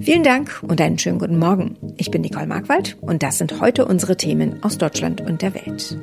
[0.00, 1.76] Vielen Dank und einen schönen guten Morgen.
[1.96, 5.98] Ich bin Nicole Markwald und das sind heute unsere Themen aus Deutschland und der Welt.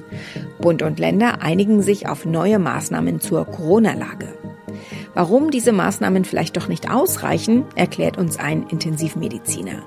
[0.59, 4.27] Bund und Länder einigen sich auf neue Maßnahmen zur Corona-Lage.
[5.13, 9.83] Warum diese Maßnahmen vielleicht doch nicht ausreichen, erklärt uns ein Intensivmediziner.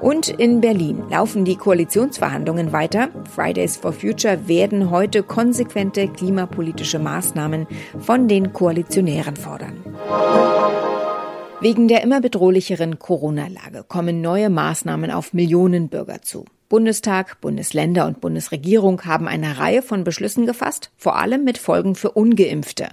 [0.00, 3.08] Und in Berlin laufen die Koalitionsverhandlungen weiter.
[3.34, 7.66] Fridays for Future werden heute konsequente klimapolitische Maßnahmen
[7.98, 9.76] von den Koalitionären fordern.
[11.62, 16.44] Wegen der immer bedrohlicheren Corona-Lage kommen neue Maßnahmen auf Millionen Bürger zu.
[16.72, 22.12] Bundestag, Bundesländer und Bundesregierung haben eine Reihe von Beschlüssen gefasst, vor allem mit Folgen für
[22.12, 22.88] ungeimpfte.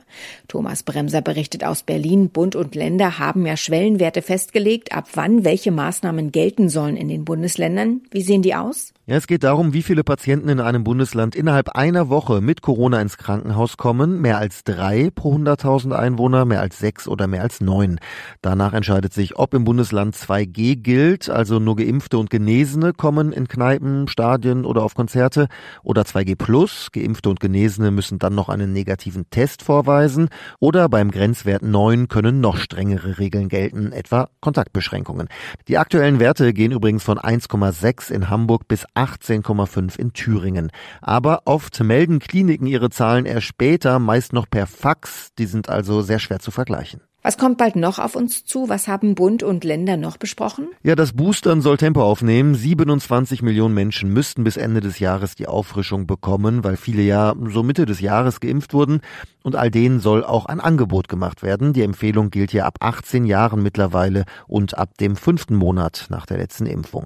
[0.50, 5.72] Thomas Bremser berichtet aus Berlin, Bund und Länder haben ja Schwellenwerte festgelegt, ab wann welche
[5.72, 8.02] Maßnahmen gelten sollen in den Bundesländern.
[8.12, 8.92] Wie sehen die aus?
[9.06, 13.02] Ja, es geht darum, wie viele Patienten in einem Bundesland innerhalb einer Woche mit Corona
[13.02, 14.20] ins Krankenhaus kommen.
[14.20, 18.00] Mehr als drei pro 100.000 Einwohner, mehr als sechs oder mehr als neun.
[18.42, 23.48] Danach entscheidet sich, ob im Bundesland 2G gilt, also nur Geimpfte und Genesene kommen in
[23.48, 23.69] Kneipen,
[24.08, 25.48] Stadien oder auf Konzerte,
[25.84, 26.90] oder 2G Plus.
[26.92, 32.42] Geimpfte und Genesene müssen dann noch einen negativen Test vorweisen, oder beim Grenzwert 9 können
[32.42, 35.28] noch strengere Regeln gelten, etwa Kontaktbeschränkungen.
[35.68, 40.72] Die aktuellen Werte gehen übrigens von 1,6 in Hamburg bis 18,5 in Thüringen.
[41.02, 45.30] Aber oft melden Kliniken ihre Zahlen erst später, meist noch per Fax.
[45.38, 47.02] Die sind also sehr schwer zu vergleichen.
[47.22, 48.70] Was kommt bald noch auf uns zu?
[48.70, 50.70] Was haben Bund und Länder noch besprochen?
[50.84, 52.56] Ja, das Boostern soll Tempo aufnehmen.
[52.56, 57.62] 27 Millionen Menschen müssten bis Ende des Jahres die Auffrischung bekommen, weil viele ja so
[57.62, 59.02] Mitte des Jahres geimpft wurden.
[59.44, 61.74] Und all denen soll auch ein Angebot gemacht werden.
[61.74, 66.38] Die Empfehlung gilt ja ab 18 Jahren mittlerweile und ab dem fünften Monat nach der
[66.38, 67.06] letzten Impfung.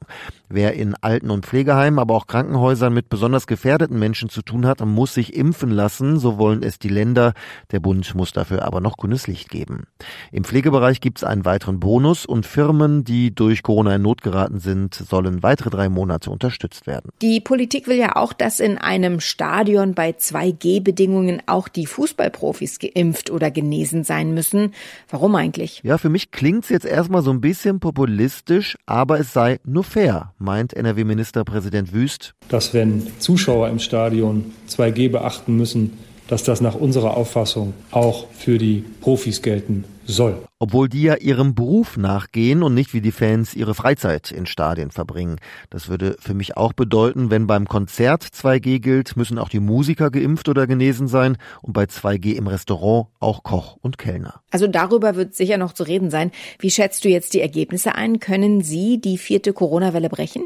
[0.49, 4.83] Wer in Alten- und Pflegeheimen, aber auch Krankenhäusern mit besonders gefährdeten Menschen zu tun hat,
[4.85, 6.19] muss sich impfen lassen.
[6.19, 7.33] So wollen es die Länder.
[7.71, 9.85] Der Bund muss dafür aber noch grünes Licht geben.
[10.31, 14.59] Im Pflegebereich gibt es einen weiteren Bonus und Firmen, die durch Corona in Not geraten
[14.59, 17.11] sind, sollen weitere drei Monate unterstützt werden.
[17.21, 23.29] Die Politik will ja auch, dass in einem Stadion bei 2G-Bedingungen auch die Fußballprofis geimpft
[23.29, 24.73] oder genesen sein müssen.
[25.09, 25.81] Warum eigentlich?
[25.83, 29.83] Ja, für mich klingt es jetzt erstmal so ein bisschen populistisch, aber es sei nur
[29.83, 32.33] fair, meint NRW-Ministerpräsident Wüst.
[32.49, 35.97] Dass wenn Zuschauer im Stadion 2G beachten müssen,
[36.27, 40.43] dass das nach unserer Auffassung auch für die Profis gelten soll.
[40.59, 44.91] Obwohl die ja ihrem Beruf nachgehen und nicht wie die Fans ihre Freizeit in Stadien
[44.91, 45.37] verbringen.
[45.69, 50.11] Das würde für mich auch bedeuten, wenn beim Konzert 2G gilt, müssen auch die Musiker
[50.11, 54.41] geimpft oder genesen sein und bei 2G im Restaurant auch Koch und Kellner.
[54.51, 56.31] Also darüber wird sicher noch zu reden sein.
[56.59, 58.19] Wie schätzt du jetzt die Ergebnisse ein?
[58.19, 60.43] Können Sie die vierte Corona-Welle brechen?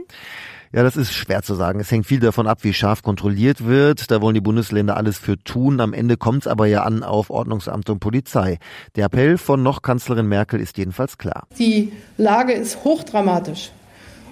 [0.73, 1.79] Ja, das ist schwer zu sagen.
[1.79, 4.11] Es hängt viel davon ab, wie scharf kontrolliert wird.
[4.11, 5.79] Da wollen die Bundesländer alles für tun.
[5.79, 8.57] Am Ende kommt es aber ja an auf Ordnungsamt und Polizei.
[8.95, 11.47] Der Appell von noch Kanzlerin Merkel ist jedenfalls klar.
[11.57, 13.71] Die Lage ist hochdramatisch.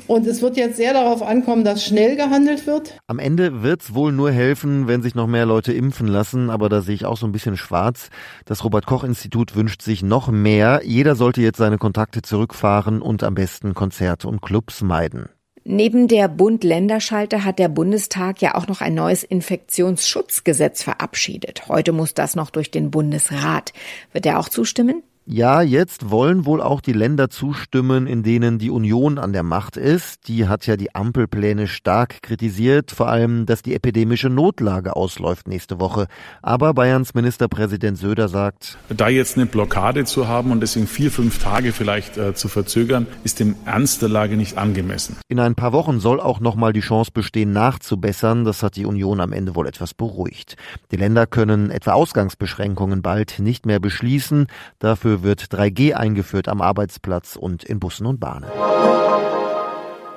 [0.08, 2.96] Und es wird jetzt sehr darauf ankommen, dass schnell gehandelt wird.
[3.08, 6.70] Am Ende wird es wohl nur helfen, wenn sich noch mehr Leute impfen lassen, aber
[6.70, 8.10] da sehe ich auch so ein bisschen schwarz.
[8.46, 10.82] Das Robert Koch Institut wünscht sich noch mehr.
[10.84, 15.30] Jeder sollte jetzt seine Kontakte zurückfahren und am besten Konzerte und Clubs meiden.
[15.68, 21.68] Neben der Bund-Länder-Schalte hat der Bundestag ja auch noch ein neues Infektionsschutzgesetz verabschiedet.
[21.68, 23.74] Heute muss das noch durch den Bundesrat.
[24.14, 25.02] Wird er auch zustimmen?
[25.28, 29.76] Ja, jetzt wollen wohl auch die Länder zustimmen, in denen die Union an der Macht
[29.76, 30.28] ist.
[30.28, 35.80] Die hat ja die Ampelpläne stark kritisiert, vor allem, dass die epidemische Notlage ausläuft nächste
[35.80, 36.06] Woche.
[36.44, 41.42] Aber Bayerns Ministerpräsident Söder sagt, da jetzt eine Blockade zu haben und deswegen vier, fünf
[41.42, 45.18] Tage vielleicht äh, zu verzögern, ist dem Ernst der Lage nicht angemessen.
[45.28, 48.46] In ein paar Wochen soll auch nochmal die Chance bestehen, nachzubessern.
[48.46, 50.56] Das hat die Union am Ende wohl etwas beruhigt.
[50.92, 54.46] Die Länder können etwa Ausgangsbeschränkungen bald nicht mehr beschließen.
[54.78, 58.50] Dafür wird 3G eingeführt am Arbeitsplatz und in Bussen und Bahnen.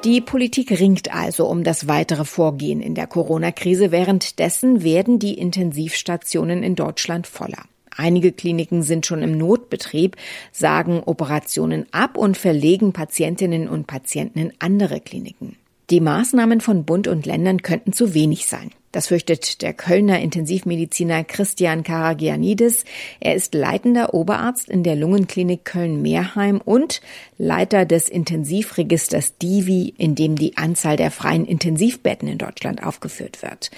[0.04, 3.90] Die Politik ringt also um das weitere Vorgehen in der Corona-Krise.
[3.90, 7.64] Währenddessen werden die Intensivstationen in Deutschland voller.
[7.96, 10.16] Einige Kliniken sind schon im Notbetrieb,
[10.52, 15.56] sagen Operationen ab und verlegen Patientinnen und Patienten in andere Kliniken.
[15.90, 18.72] Die Maßnahmen von Bund und Ländern könnten zu wenig sein.
[18.92, 22.84] Das fürchtet der Kölner Intensivmediziner Christian Karagianidis.
[23.20, 27.00] Er ist leitender Oberarzt in der Lungenklinik Köln-Mehrheim und
[27.38, 33.70] Leiter des Intensivregisters DIVI, in dem die Anzahl der freien Intensivbetten in Deutschland aufgeführt wird.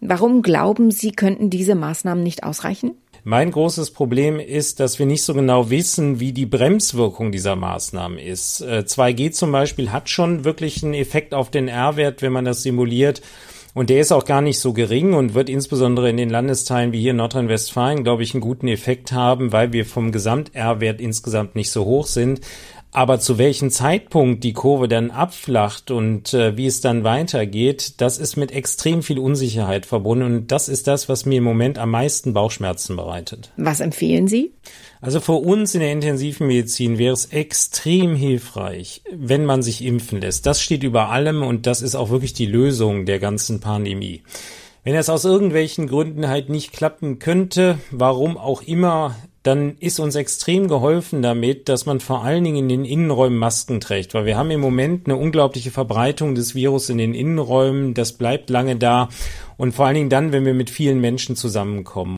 [0.00, 2.92] Warum glauben Sie, könnten diese Maßnahmen nicht ausreichen?
[3.28, 8.20] Mein großes Problem ist, dass wir nicht so genau wissen, wie die Bremswirkung dieser Maßnahmen
[8.20, 8.62] ist.
[8.62, 12.62] 2G äh, zum Beispiel hat schon wirklich einen Effekt auf den R-Wert, wenn man das
[12.62, 13.22] simuliert.
[13.74, 17.00] Und der ist auch gar nicht so gering und wird insbesondere in den Landesteilen wie
[17.00, 21.72] hier in Nordrhein-Westfalen, glaube ich, einen guten Effekt haben, weil wir vom Gesamt-R-Wert insgesamt nicht
[21.72, 22.40] so hoch sind.
[22.96, 28.16] Aber zu welchem Zeitpunkt die Kurve dann abflacht und äh, wie es dann weitergeht, das
[28.16, 31.90] ist mit extrem viel Unsicherheit verbunden und das ist das, was mir im Moment am
[31.90, 33.52] meisten Bauchschmerzen bereitet.
[33.58, 34.54] Was empfehlen Sie?
[35.02, 40.22] Also für uns in der intensiven Medizin wäre es extrem hilfreich, wenn man sich impfen
[40.22, 40.46] lässt.
[40.46, 44.22] Das steht über allem und das ist auch wirklich die Lösung der ganzen Pandemie.
[44.84, 49.16] Wenn es aus irgendwelchen Gründen halt nicht klappen könnte, warum auch immer,
[49.46, 53.80] dann ist uns extrem geholfen damit, dass man vor allen Dingen in den Innenräumen Masken
[53.80, 58.12] trägt, weil wir haben im Moment eine unglaubliche Verbreitung des Virus in den Innenräumen, das
[58.12, 59.08] bleibt lange da.
[59.56, 62.16] Und vor allen Dingen dann, wenn wir mit vielen Menschen zusammenkommen.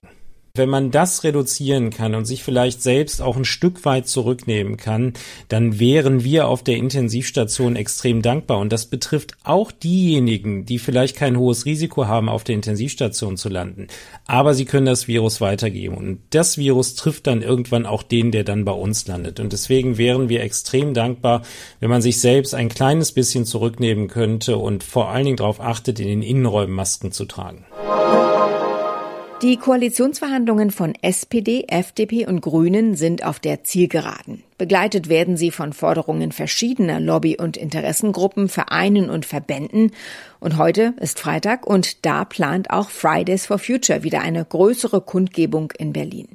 [0.59, 5.13] Wenn man das reduzieren kann und sich vielleicht selbst auch ein Stück weit zurücknehmen kann,
[5.47, 8.59] dann wären wir auf der Intensivstation extrem dankbar.
[8.59, 13.49] Und das betrifft auch diejenigen, die vielleicht kein hohes Risiko haben, auf der Intensivstation zu
[13.49, 13.87] landen.
[14.27, 15.97] Aber sie können das Virus weitergeben.
[15.97, 19.39] Und das Virus trifft dann irgendwann auch den, der dann bei uns landet.
[19.39, 21.43] Und deswegen wären wir extrem dankbar,
[21.79, 26.01] wenn man sich selbst ein kleines bisschen zurücknehmen könnte und vor allen Dingen darauf achtet,
[26.01, 27.65] in den Innenräumen Masken zu tragen.
[29.41, 34.43] Die Koalitionsverhandlungen von SPD, FDP und Grünen sind auf der Zielgeraden.
[34.59, 39.93] Begleitet werden sie von Forderungen verschiedener Lobby- und Interessengruppen, Vereinen und Verbänden.
[40.41, 45.73] Und heute ist Freitag und da plant auch Fridays for Future wieder eine größere Kundgebung
[45.79, 46.27] in Berlin.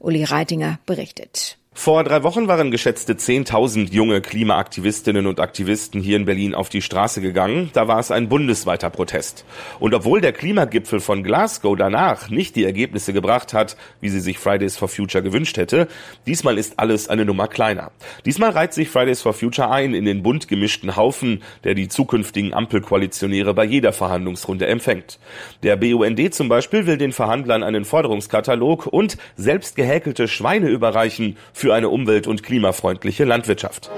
[0.00, 1.58] Uli Reitinger berichtet.
[1.80, 6.82] Vor drei Wochen waren geschätzte 10.000 junge Klimaaktivistinnen und Aktivisten hier in Berlin auf die
[6.82, 7.70] Straße gegangen.
[7.72, 9.44] Da war es ein bundesweiter Protest.
[9.78, 14.40] Und obwohl der Klimagipfel von Glasgow danach nicht die Ergebnisse gebracht hat, wie sie sich
[14.40, 15.86] Fridays for Future gewünscht hätte,
[16.26, 17.92] diesmal ist alles eine Nummer kleiner.
[18.24, 22.54] Diesmal reiht sich Fridays for Future ein in den bunt gemischten Haufen, der die zukünftigen
[22.54, 25.20] Ampelkoalitionäre bei jeder Verhandlungsrunde empfängt.
[25.62, 31.67] Der BUND zum Beispiel will den Verhandlern einen Forderungskatalog und selbst gehäkelte Schweine überreichen für
[31.68, 33.90] für eine umwelt- und klimafreundliche Landwirtschaft.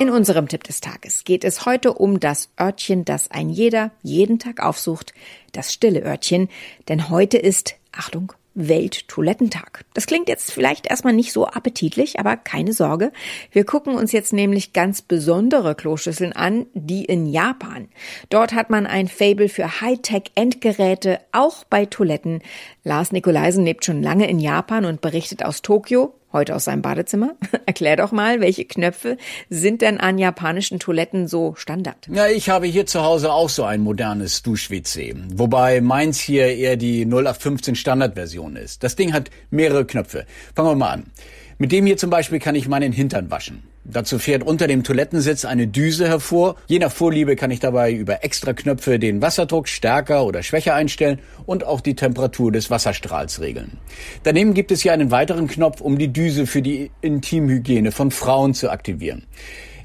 [0.00, 4.40] In unserem Tipp des Tages geht es heute um das Örtchen, das ein jeder jeden
[4.40, 5.14] Tag aufsucht,
[5.52, 6.48] das stille Örtchen,
[6.88, 9.84] denn heute ist, Achtung, Welttoilettentag.
[9.94, 13.12] Das klingt jetzt vielleicht erstmal nicht so appetitlich, aber keine Sorge.
[13.52, 17.88] Wir gucken uns jetzt nämlich ganz besondere Kloschüsseln an, die in Japan.
[18.28, 22.42] Dort hat man ein Fable für Hightech-Endgeräte, auch bei Toiletten.
[22.82, 27.36] Lars Nikolaisen lebt schon lange in Japan und berichtet aus Tokio heute aus seinem Badezimmer.
[27.66, 29.16] Erklär doch mal, welche Knöpfe
[29.48, 32.08] sind denn an japanischen Toiletten so Standard?
[32.12, 35.16] Ja, ich habe hier zu Hause auch so ein modernes Dusch-WC.
[35.34, 38.82] Wobei meins hier eher die 0815 Standardversion ist.
[38.82, 40.26] Das Ding hat mehrere Knöpfe.
[40.54, 41.06] Fangen wir mal an.
[41.58, 43.64] Mit dem hier zum Beispiel kann ich meinen Hintern waschen.
[43.90, 46.56] Dazu fährt unter dem Toilettensitz eine Düse hervor.
[46.66, 51.20] Je nach Vorliebe kann ich dabei über extra Knöpfe den Wasserdruck stärker oder schwächer einstellen
[51.46, 53.78] und auch die Temperatur des Wasserstrahls regeln.
[54.24, 58.52] Daneben gibt es hier einen weiteren Knopf, um die Düse für die Intimhygiene von Frauen
[58.52, 59.24] zu aktivieren.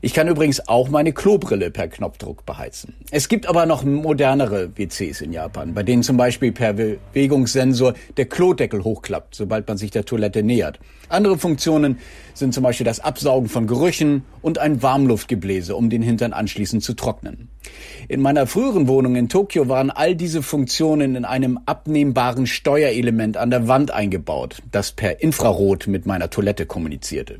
[0.05, 2.93] Ich kann übrigens auch meine Klobrille per Knopfdruck beheizen.
[3.09, 8.25] Es gibt aber noch modernere WCs in Japan, bei denen zum Beispiel per Bewegungssensor der
[8.25, 10.77] Klodeckel hochklappt, sobald man sich der Toilette nähert.
[11.07, 11.99] Andere Funktionen
[12.33, 16.95] sind zum Beispiel das Absaugen von Gerüchen und ein Warmluftgebläse, um den Hintern anschließend zu
[16.95, 17.47] trocknen.
[18.09, 23.51] In meiner früheren Wohnung in Tokio waren all diese Funktionen in einem abnehmbaren Steuerelement an
[23.51, 27.39] der Wand eingebaut, das per Infrarot mit meiner Toilette kommunizierte.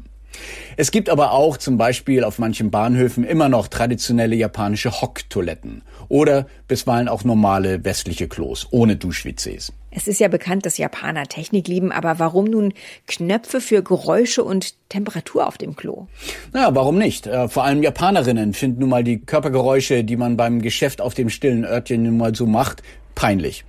[0.78, 6.48] Es gibt aber auch zum Beispiel auf manchen Bahnhöfen immer noch traditionelle japanische Hocktoiletten oder
[6.68, 9.74] bisweilen auch normale westliche Klos ohne Dusch-WCs.
[9.96, 12.74] Es ist ja bekannt, dass Japaner Technik lieben, aber warum nun
[13.08, 16.08] Knöpfe für Geräusche und Temperatur auf dem Klo?
[16.52, 17.28] Na, warum nicht?
[17.28, 21.30] Äh, vor allem Japanerinnen finden nun mal die Körpergeräusche, die man beim Geschäft auf dem
[21.30, 22.82] stillen Örtchen nun mal so macht,
[23.16, 23.66] peinlich.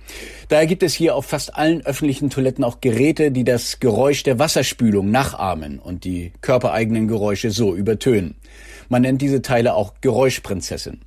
[0.49, 4.39] Daher gibt es hier auf fast allen öffentlichen Toiletten auch Geräte, die das Geräusch der
[4.39, 8.35] Wasserspülung nachahmen und die körpereigenen Geräusche so übertönen.
[8.89, 11.01] Man nennt diese Teile auch Geräuschprinzessin.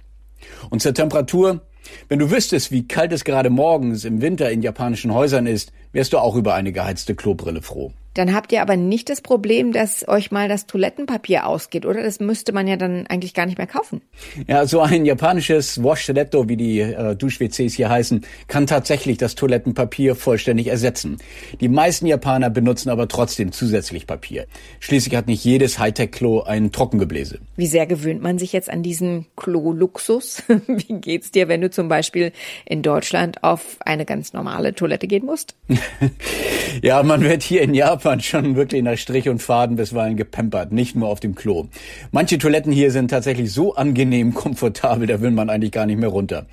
[0.70, 1.60] Und zur Temperatur,
[2.08, 6.12] wenn du wüsstest, wie kalt es gerade morgens im Winter in japanischen Häusern ist, wärst
[6.12, 7.92] du auch über eine geheizte Klobrille froh.
[8.18, 12.02] Dann habt ihr aber nicht das Problem, dass euch mal das Toilettenpapier ausgeht, oder?
[12.02, 14.02] Das müsste man ja dann eigentlich gar nicht mehr kaufen.
[14.48, 20.16] Ja, so ein japanisches Washletto, wie die äh, Dusch-WCs hier heißen, kann tatsächlich das Toilettenpapier
[20.16, 21.18] vollständig ersetzen.
[21.60, 24.46] Die meisten Japaner benutzen aber trotzdem zusätzlich Papier.
[24.80, 27.38] Schließlich hat nicht jedes Hightech-Klo ein Trockengebläse.
[27.54, 30.42] Wie sehr gewöhnt man sich jetzt an diesen Klo-Luxus?
[30.66, 32.32] wie geht's dir, wenn du zum Beispiel
[32.66, 35.54] in Deutschland auf eine ganz normale Toilette gehen musst?
[36.82, 40.72] ja, man wird hier in Japan man schon wirklich nach Strich und Faden bisweilen gepempert,
[40.72, 41.66] nicht nur auf dem Klo.
[42.10, 46.08] Manche Toiletten hier sind tatsächlich so angenehm komfortabel, da will man eigentlich gar nicht mehr
[46.08, 46.46] runter.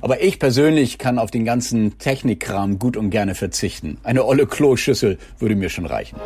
[0.00, 3.98] Aber ich persönlich kann auf den ganzen Technikkram gut und gerne verzichten.
[4.02, 6.16] Eine olle Kloschüssel würde mir schon reichen.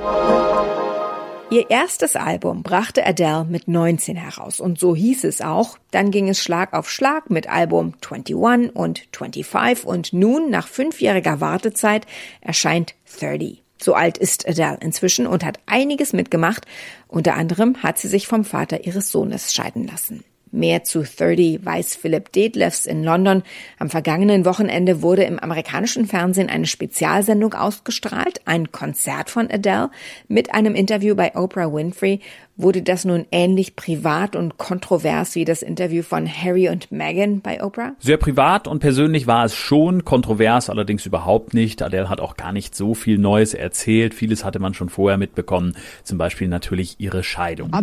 [1.51, 5.79] Ihr erstes Album brachte Adele mit 19 heraus und so hieß es auch.
[5.91, 8.37] Dann ging es Schlag auf Schlag mit Album 21
[8.77, 12.07] und 25 und nun, nach fünfjähriger Wartezeit,
[12.41, 13.66] erscheint 30.
[13.79, 16.67] So alt ist Adele inzwischen und hat einiges mitgemacht.
[17.09, 20.25] Unter anderem hat sie sich vom Vater ihres Sohnes scheiden lassen.
[20.53, 23.43] Mehr zu 30 weiß Philip Detlefs in London.
[23.79, 29.91] Am vergangenen Wochenende wurde im amerikanischen Fernsehen eine Spezialsendung ausgestrahlt, ein Konzert von Adele
[30.29, 32.21] mit einem Interview bei Oprah Winfrey
[32.59, 37.63] Wurde das nun ähnlich privat und kontrovers wie das Interview von Harry und Meghan bei
[37.63, 37.93] Oprah?
[37.99, 41.83] Sehr privat und persönlich war es schon, kontrovers allerdings überhaupt nicht.
[41.83, 44.15] Adele hat auch gar nicht so viel Neues erzählt.
[44.15, 47.75] Vieles hatte man schon vorher mitbekommen, zum Beispiel natürlich ihre Scheidung.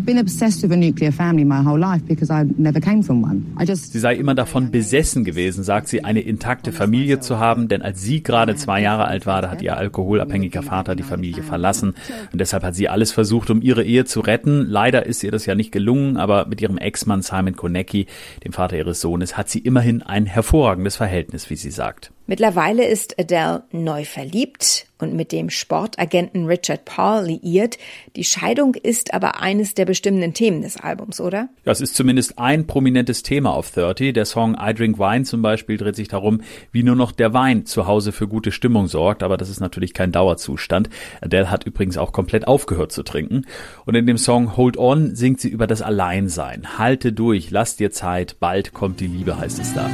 [3.91, 8.01] Sie sei immer davon besessen gewesen, sagt sie, eine intakte Familie zu haben, denn als
[8.01, 11.93] sie gerade zwei Jahre alt war, da hat ihr alkoholabhängiger Vater die Familie verlassen
[12.31, 15.45] und deshalb hat sie alles versucht, um ihre Ehe zu retten Leider ist ihr das
[15.45, 18.07] ja nicht gelungen, aber mit ihrem Ex-Mann Simon Konecki,
[18.43, 22.11] dem Vater ihres Sohnes, hat sie immerhin ein hervorragendes Verhältnis, wie sie sagt.
[22.25, 27.77] Mittlerweile ist Adele neu verliebt und mit dem Sportagenten Richard Paul liiert.
[28.15, 31.49] Die Scheidung ist aber eines der bestimmenden Themen des Albums, oder?
[31.65, 34.13] Ja, es ist zumindest ein prominentes Thema auf 30.
[34.13, 36.41] Der Song I Drink Wine zum Beispiel dreht sich darum,
[36.71, 39.93] wie nur noch der Wein zu Hause für gute Stimmung sorgt, aber das ist natürlich
[39.93, 40.89] kein Dauerzustand.
[41.21, 43.45] Adele hat übrigens auch komplett aufgehört zu trinken.
[43.85, 46.77] Und in dem Song Hold On singt sie über das Alleinsein.
[46.77, 49.89] Halte durch, lass dir Zeit, bald kommt die Liebe, heißt es da.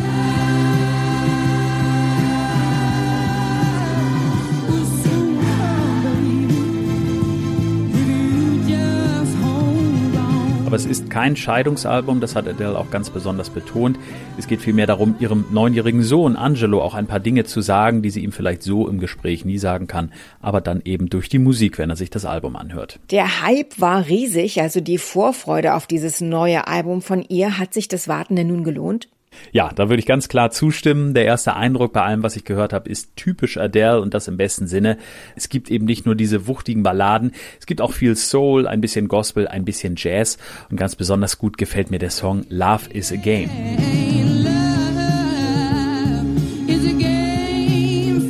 [10.79, 14.00] Es ist kein Scheidungsalbum, das hat Adele auch ganz besonders betont.
[14.38, 18.09] Es geht vielmehr darum, ihrem neunjährigen Sohn Angelo auch ein paar Dinge zu sagen, die
[18.09, 21.79] sie ihm vielleicht so im Gespräch nie sagen kann, aber dann eben durch die Musik,
[21.79, 22.98] wenn er sich das Album anhört.
[23.12, 27.57] Der Hype war riesig, also die Vorfreude auf dieses neue Album von ihr.
[27.57, 29.09] Hat sich das Warten denn nun gelohnt?
[29.51, 31.13] Ja, da würde ich ganz klar zustimmen.
[31.13, 34.38] Der erste Eindruck bei allem, was ich gehört habe, ist typisch Adele und das im
[34.38, 34.98] besten Sinne.
[35.36, 39.07] Es gibt eben nicht nur diese wuchtigen Balladen, es gibt auch viel Soul, ein bisschen
[39.07, 40.38] Gospel, ein bisschen Jazz
[40.69, 43.50] und ganz besonders gut gefällt mir der Song Love is a Game.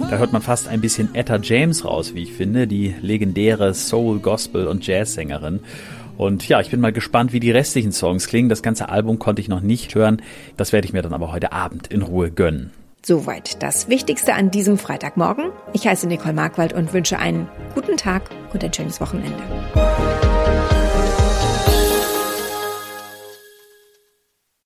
[0.09, 4.17] Da hört man fast ein bisschen Etta James raus, wie ich finde, die legendäre Soul,
[4.19, 5.59] Gospel und Jazz-Sängerin.
[6.19, 8.49] Und ja, ich bin mal gespannt, wie die restlichen Songs klingen.
[8.49, 10.21] Das ganze Album konnte ich noch nicht hören.
[10.57, 12.71] Das werde ich mir dann aber heute Abend in Ruhe gönnen.
[13.05, 15.45] Soweit das Wichtigste an diesem Freitagmorgen.
[15.71, 19.41] Ich heiße Nicole Markwald und wünsche einen guten Tag und ein schönes Wochenende.